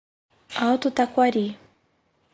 [0.67, 1.45] Alto Taquari